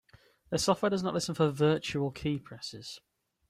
[0.49, 2.97] Their software does not listen for virtual keypresses.